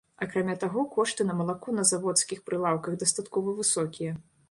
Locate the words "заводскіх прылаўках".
1.91-3.01